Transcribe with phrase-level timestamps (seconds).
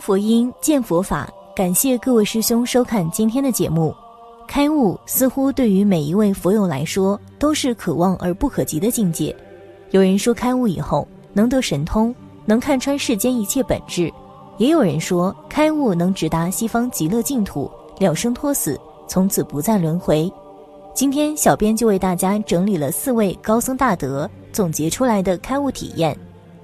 [0.00, 1.28] 佛音，见佛法。
[1.54, 3.94] 感谢各位师兄收看今天的节目。
[4.46, 9.34] 开悟似乎对于每一位佛友来说都是可望而不可及的境界。
[9.90, 12.14] 有人说开悟以后能得神通，
[12.44, 14.08] 能看穿世间一切本质；
[14.58, 18.78] 也有人说开悟能直达西方极乐净土，了生脱死，
[19.08, 20.30] 从此不再轮回。
[20.94, 26.16] 今天小编就为大家整理了四位高僧大德总结出来的开悟体验。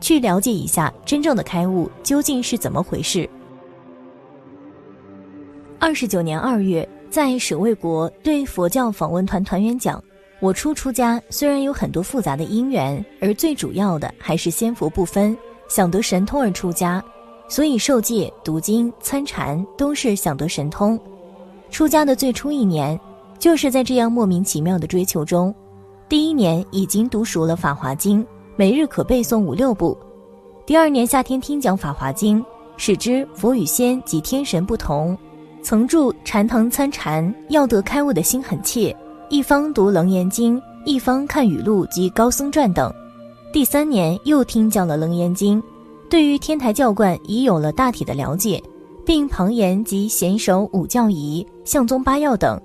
[0.00, 3.28] 去了解一下真正的开悟究竟是怎么回事。
[5.78, 10.02] 二十九年二月，在舍卫国对佛教访问团团员讲
[10.40, 15.36] ：“我初出家，虽然有很多复杂的因缘，而最主要的还是仙佛不分，
[15.68, 17.02] 想得神通而出家，
[17.48, 21.00] 所以受戒、读经、参禅都是想得神通。
[21.70, 22.98] 出家的最初一年，
[23.38, 25.54] 就是在这样莫名其妙的追求中，
[26.08, 28.22] 第一年已经读熟了《法华经》。”
[28.60, 29.96] 每日可背诵五六部。
[30.66, 32.38] 第二年夏天听讲《法华经》，
[32.76, 35.16] 使之佛与仙及天神不同。
[35.62, 38.94] 曾住禅堂参禅，要得开悟的心很切，
[39.30, 42.92] 一方读《楞严经》，一方看语录及高僧传等。
[43.50, 45.58] 第三年又听讲了《楞严经》，
[46.10, 48.62] 对于天台教观已有了大体的了解，
[49.06, 52.60] 并旁言及贤守五教仪、相宗八要等，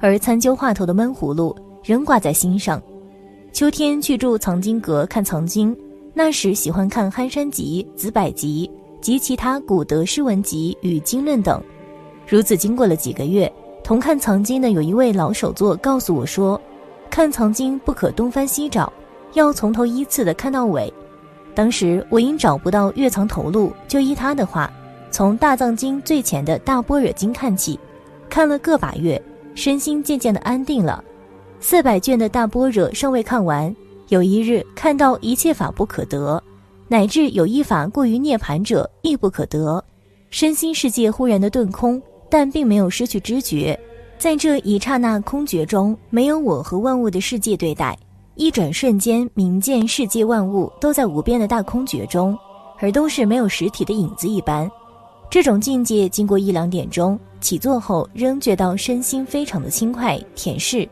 [0.00, 2.82] 而参究话头的闷葫芦仍挂在心上。
[3.52, 5.76] 秋天去住藏经阁看藏经，
[6.14, 8.70] 那时喜欢看《憨山集》《子百集》
[9.02, 11.60] 及其他古德诗文集与经论等。
[12.26, 16.60] 如此经过了几个月，同看藏经的有一位老手座告诉我说
[17.10, 18.92] ：“看藏经不可东翻西找，
[19.32, 20.92] 要从头依次的看到尾。”
[21.54, 24.70] 当时我因找不到月藏头路，就依他的话，
[25.10, 27.80] 从大藏经最浅的大般若经看起，
[28.28, 29.20] 看了个把月，
[29.56, 31.02] 身心渐渐的安定了。
[31.60, 33.74] 四百卷的大般若尚未看完，
[34.08, 36.42] 有一日看到一切法不可得，
[36.86, 39.82] 乃至有一法过于涅盘者亦不可得，
[40.30, 43.78] 身心世界忽然的顿空，但并没有失去知觉，
[44.18, 47.98] 在这一刹那空觉中，没有我和万物的世界对待，
[48.36, 52.38] 一转瞬间，明见世界万物都在无边的大空觉中，
[52.78, 54.70] 而都是没有实体的影子一般。
[55.28, 60.88] 这种境界经过一两点钟起坐后，仍觉到身心非常的轻快恬适。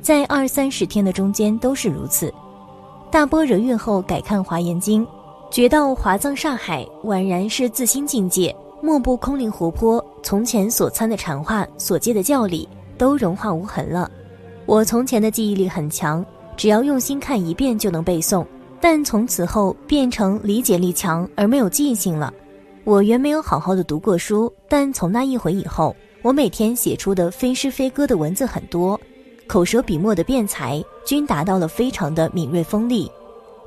[0.00, 2.32] 在二三十天的中间都是如此。
[3.10, 5.06] 大般若月后改看华严经，
[5.50, 10.04] 觉到华藏上海宛然是自心境界，莫不空灵活泼。
[10.22, 14.10] 从前所参的禅话、所接的教理都融化无痕了。
[14.66, 16.24] 我从前的记忆力很强，
[16.56, 18.44] 只要用心看一遍就能背诵，
[18.80, 22.32] 但从此后变成理解力强而没有记性了。
[22.84, 29.00] 我原没有好好的读过书，但从那一回以后，我每天写出的非诗非歌的文字很多。
[29.48, 33.10] 口舌笔墨的辩才均达到了非常的敏锐锋利。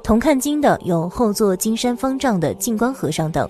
[0.04, 3.50] 同看经的有后座金山方丈的净光和尚等，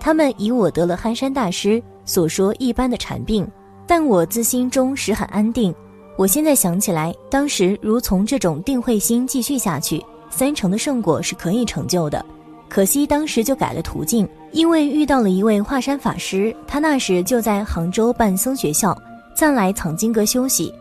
[0.00, 3.46] 他们以我得了憨山大师所说一般的禅病，
[3.86, 5.74] 但我自心中实很安定。
[6.16, 12.24] 我现在想起来，当时如从这种定慧心继续下去，三成的圣果是可以成就的。
[12.68, 18.96] 可惜当时就改了途径，因为遇到了一位华山法师，他那时就在杭州办僧学校，
[19.34, 20.72] 暂来藏经阁休息。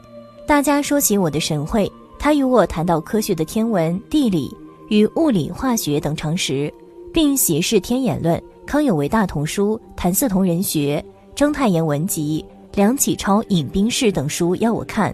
[0.48, 4.56] 大家说起我的神会，他与我谈到科学的天文、地理
[4.90, 6.72] 与物理、化学等常识，
[7.12, 11.04] 并写示天演论、康有为大同书、谭嗣同人学、
[11.34, 12.46] 章太炎文集、
[12.76, 15.14] 梁启超引兵式等书要我看。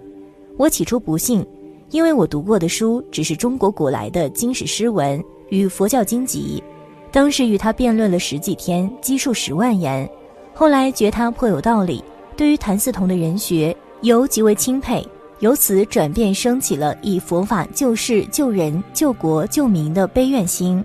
[0.58, 1.46] 我起初不信，
[1.92, 6.62] 因为我读过的书只是中国古来的经史诗文与佛教经籍。
[7.10, 10.08] 当时与他辩论了十几天，积数十万言。
[10.54, 12.04] 后来觉他颇有道理，
[12.36, 15.02] 对于谭嗣同的人学尤极为钦佩。
[15.42, 20.84] 由此转变，升起了以佛法救世、救人、救国、救民的悲愿心。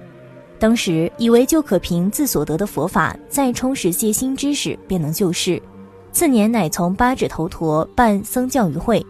[0.59, 5.63] 当时以为就可凭自所得的佛法，再充实些新知识，便能救世。
[6.11, 9.05] 次年乃从八指头陀办僧教育会，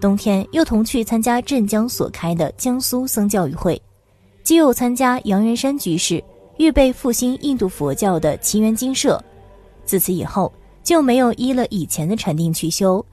[0.00, 3.80] 冬天又同去参加镇江所开的江苏僧教育会，
[4.44, 6.22] 既又参加杨元山居士
[6.58, 9.20] 预备复兴印度佛教的奇缘精舍。
[9.84, 10.52] 自此以后，
[10.84, 13.04] 就没有依了以前的禅定去修。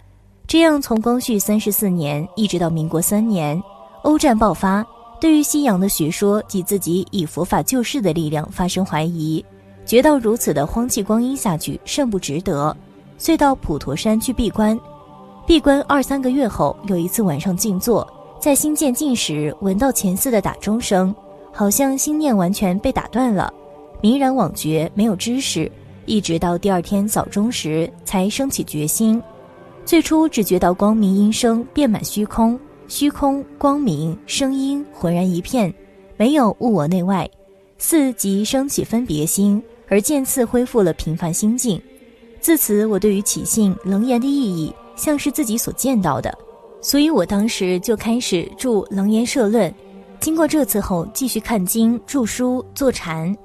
[0.51, 3.63] 这样，从光绪三十四年一直到民国三年，
[4.01, 4.85] 欧战爆发，
[5.17, 9.45] 对于西洋的学说及自己以佛法救世的力量发生怀疑，
[9.85, 12.75] 觉到如此的荒弃光阴下去甚不值得，
[13.17, 14.77] 遂到普陀山去闭关。
[15.47, 18.05] 闭关二三个月后，有一次晚上静坐，
[18.37, 21.15] 在心渐静时，闻到前寺的打钟声，
[21.53, 23.53] 好像心念完全被打断了，
[24.01, 25.71] 迷然惘觉，没有知识，
[26.05, 29.23] 一直到第二天早钟时才升起决心。
[29.91, 32.57] 最初只觉到光明音声遍满虚空，
[32.87, 35.73] 虚空光明声音浑然一片，
[36.15, 37.29] 没有物我内外。
[37.77, 41.77] 四即升起分别心，而渐次恢复了平凡心境。
[42.39, 46.33] 自此，我对于起信楞严的意义，像是自己所见到的，
[46.79, 49.69] 所以我当时就开始著楞严社论。
[50.21, 53.35] 经过这次后，继续看经、著书、坐禅。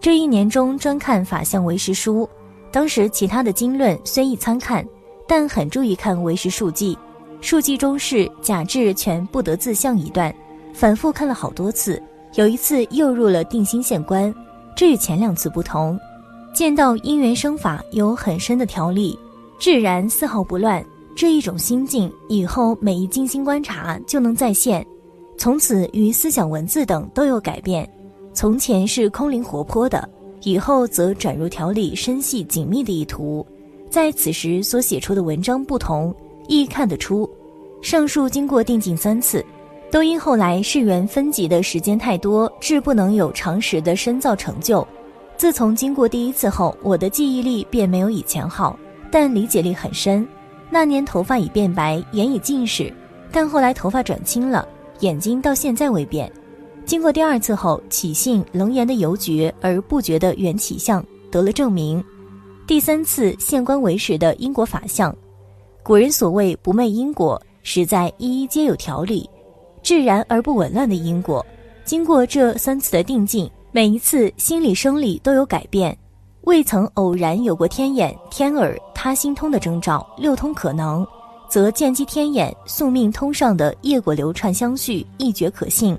[0.00, 2.28] 这一年中专看法相唯识书。
[2.70, 4.86] 当时其他的经论虽亦参看，
[5.26, 6.96] 但很注意看唯识数记。
[7.40, 10.34] 数记中是假智全不得自相一段，
[10.72, 12.02] 反复看了好多次。
[12.34, 14.34] 有一次又入了定心县官，
[14.76, 15.98] 这与前两次不同。
[16.54, 19.18] 见到因缘生法有很深的条理，
[19.58, 20.84] 自然丝毫不乱。
[21.14, 24.84] 这一种心境，以后每一静心观察就能再现。
[25.38, 27.88] 从此与思想文字等都有改变，
[28.34, 30.06] 从前是空灵活泼的，
[30.42, 33.46] 以后则转入条理深细紧密的意图。
[33.88, 36.14] 在此时所写出的文章不同，
[36.48, 37.28] 亦看得出。
[37.82, 39.44] 上述经过定境三次，
[39.90, 44.86] 都因后来世缘分级的时间太多，致不能有常识的深造成就。
[45.36, 48.78] 自从经过第一次后，我的记忆力便没有以前好，
[49.10, 50.26] 但理解力很深。
[50.70, 52.92] 那年头发已变白，眼已近视，
[53.30, 54.66] 但后来头发转青了。
[55.00, 56.32] 眼睛到现在未变，
[56.86, 62.02] 经过第二次后，起信楞严的由觉而不觉的缘起相得了证明。
[62.66, 65.14] 第三次现观为实的因果法相，
[65.84, 69.30] 古人所谓不昧因果，实在一一皆有条理，
[69.84, 71.46] 自然而不紊乱的因果。
[71.84, 75.96] 经过这三次的定境，每一次心理生理都有改变，
[76.40, 81.06] 未曾偶然有过天眼、天耳、他心通的征兆，六通可能。
[81.48, 85.96] 则见机天眼宿命通上的业果流串相续，一绝可信。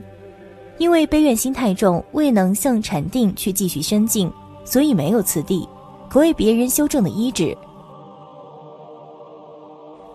[0.77, 4.29] 因为悲怨心太重，未能向禅定去继续深进，
[4.65, 5.65] 所以没有此地，
[6.09, 7.56] 可为别人修正的医治。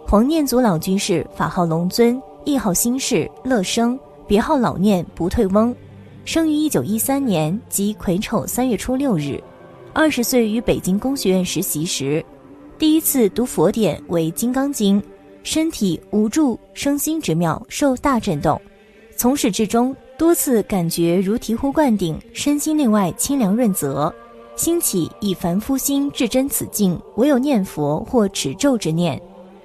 [0.06, 5.74] 黄念祖老居士，法号龙尊，谥号心事乐生，别号老念不退翁，
[6.24, 9.42] 生于一九一三年，即癸丑三月初六日。
[9.94, 12.24] 二十岁于北京工学院实习时，
[12.78, 15.00] 第一次读佛典为《金刚经》。
[15.44, 18.60] 身体无助生心之妙，受大震动。
[19.16, 24.14] 从始至终，多次感觉如醍醐灌顶，身心内外清凉润泽。
[24.62, 29.20] 兴起以凡夫心至真此境，唯有念佛或持咒之念。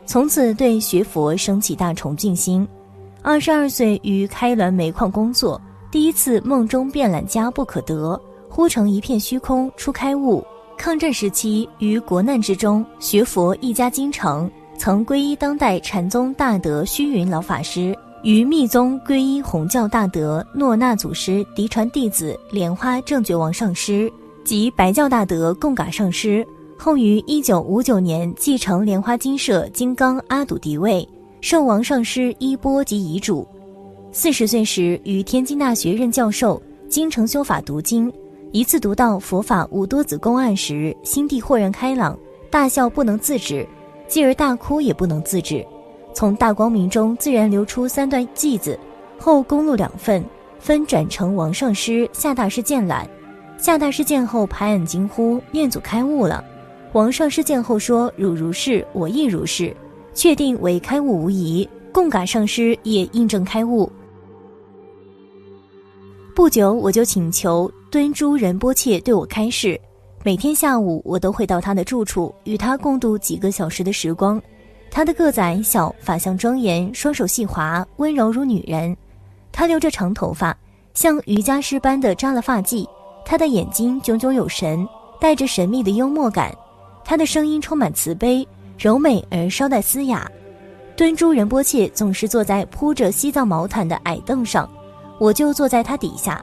[0.07, 2.67] 从此对学佛升起大崇敬心。
[3.21, 5.61] 二十二岁于开滦煤矿工作，
[5.91, 10.43] 第一次梦中遍览家不可得，忽成一片虚空，出开悟。
[10.75, 14.49] 抗战时期于国难之中学佛，一家京城。
[14.79, 24.11] 曾皈依当代禅宗大德虚云老法师，于密宗皈依弘教大德诺那祖师嫡传弟子莲花正觉王上师
[24.47, 26.47] 及白教大德贡嘎上师。
[26.77, 31.05] 后于一九五九年继承莲花精舍金刚阿堵嫡位，
[31.41, 33.45] 受王上师衣钵及遗嘱。
[34.13, 38.09] 四十岁时于天津大学任教授，京城修法读经，
[38.53, 42.17] 一次读到佛法无多子公案时，心地豁然开朗，
[42.49, 43.67] 大笑不能自止。
[44.07, 45.65] 继而大哭也不能自止，
[46.13, 48.79] 从大光明中自然流出三段偈子，
[49.19, 50.23] 后公录两份，
[50.57, 53.05] 分转成王上师、夏大师见览。
[53.57, 56.43] 夏大师见后拍案惊呼：“念祖开悟了！”
[56.93, 59.75] 王上师见后说：“汝如是，我亦如是，
[60.13, 63.91] 确定为开悟无疑。”贡嘎上师也印证开悟。
[66.35, 69.79] 不久，我就请求敦珠仁波切对我开示。
[70.23, 74.39] 每天下午，我都会到他的住处，与他共度几个小时的时光。
[74.91, 78.95] 他的个子矮小，法相庄严，双手细滑，温柔如女人。
[79.51, 80.55] 他留着长头发，
[80.93, 82.87] 像瑜伽师般的扎了发髻。
[83.29, 84.87] 他的眼睛炯炯有神，
[85.19, 86.55] 带着神秘的幽默感。
[87.03, 90.31] 他的声音充满慈悲、柔美而稍带嘶哑。
[90.95, 94.67] 敦珠仁波切总是坐在铺着西藏毛毯的矮凳上，
[95.19, 96.41] 我就坐在他底下。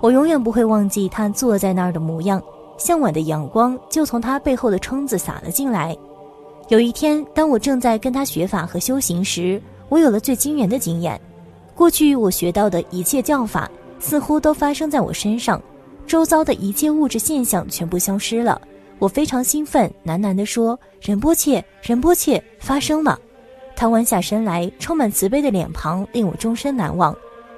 [0.00, 2.42] 我永远不会忘记他坐在那儿的模样。
[2.78, 5.94] 向晚的阳光就从他背后的窗子洒了进来。
[6.68, 11.20] 有一天，当我正在跟他学法和修行时，我有了最惊人的经验。
[11.74, 13.70] 过去我学到的一切教法，
[14.00, 15.60] 似乎都发生在我身上，
[16.06, 18.60] 周遭的一切物质现象全部消失了。
[18.98, 23.18] 我非常兴奋，喃喃地说：“仁波切，仁波切，发生了！”
[23.74, 27.16] 他弯下身来，充满慈悲的脸庞令我终身难忘。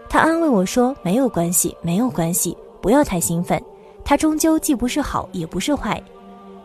[0.09, 3.61] 他安慰我说：“没有关系，没有关系，不要太兴奋。”
[4.05, 6.03] 它终究既不是好，也不是坏，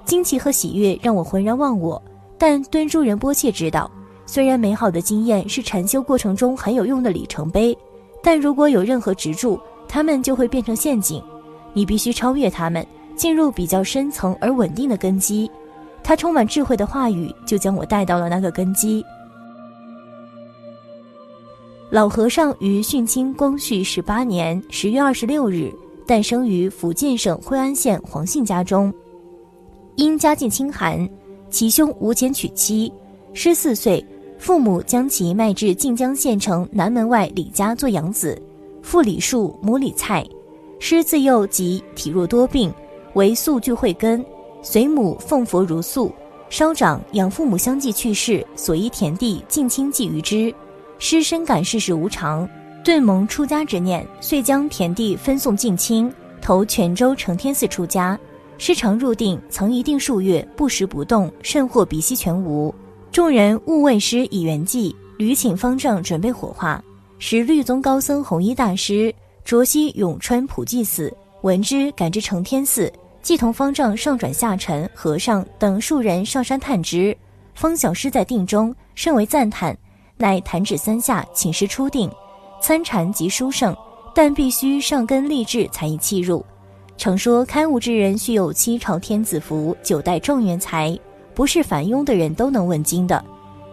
[0.06, 2.02] 惊奇和喜悦让我浑然忘我。
[2.38, 3.90] 但敦珠仁波切知道，
[4.26, 7.78] 虽然美好的经验是禅修过程中很有用的里程碑，
[8.22, 11.24] 但如果有任何执着，它们就会变成陷阱。
[11.80, 15.50] 你必须超越他们，进入比较深层而稳定的根基。
[16.04, 19.02] 他充满智慧的话语就将我带到了那个根基。
[21.90, 25.72] 老和尚于训清光绪十八年十月二十六日。
[26.06, 28.94] 诞生于福建省惠安县黄姓家中。
[29.96, 31.08] 因家境清寒，
[31.50, 32.92] 其兄无钱娶妻，
[33.32, 34.06] 十四岁，
[34.38, 38.38] 父母将其卖至晋江县城南门外李家做养子。
[38.82, 40.28] 父李树，母李蔡。
[40.80, 42.74] 师自幼即体弱多病，
[43.14, 44.26] 为素具慧根，
[44.62, 46.12] 随母奉佛如素。
[46.50, 50.54] 稍长，养父母相继去世，所依田地近亲寄于之。
[50.98, 52.48] 师深感世事无常，
[52.84, 58.18] 顿萌出家之念，遂将田地分送近亲，投泉州承天寺出家。
[58.58, 62.74] 师常入定，曾一定数月不食不动，甚或鼻息全无。
[63.12, 66.84] 众人误问师以圆寂，屡请方丈准备火化。
[67.20, 69.14] 时律宗高僧弘一大师
[69.50, 77.18] 卓西永川普济寺，闻之赶至承天寺，即同方丈上转下沉，和尚等数人上山探之。
[77.56, 79.76] 方小师在定中，甚为赞叹，
[80.18, 82.08] 乃弹指三下，请师出定，
[82.62, 83.76] 参禅即殊胜，
[84.14, 86.46] 但必须上根立志才宜契入。
[86.96, 90.96] 常说开悟之人须有七朝天子符，九代状元才，
[91.34, 93.26] 不是凡庸的人都能问经的，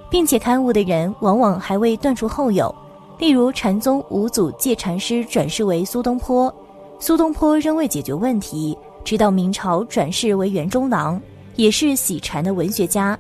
[0.08, 2.74] 并且开悟的人往往还未断除后有。
[3.18, 6.54] 例如禅宗五祖戒禅师转世为苏东坡，
[6.98, 11.20] 苏东坡仍未解决问题，直到明朝转世为袁中郎，
[11.54, 13.18] 也是喜禅的文学家，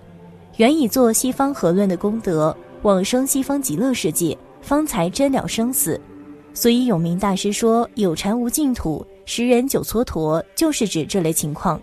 [0.56, 5.98] 原以做西方合论的功德，往生西方极乐世界，方才真了生死。
[6.52, 9.04] 所以永明大师说有禅无净土。
[9.28, 11.80] 十人九蹉跎，就是指这类情况，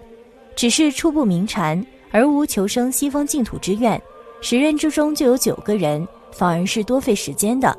[0.56, 4.02] 只是初步明禅而无求生西方净土之愿。
[4.40, 7.78] 十人之中就有九个人，反而是多费时间的。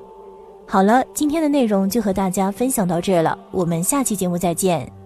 [0.66, 5.03] 好了，今天的内容就和大家分享到这了，我们下期节目再见。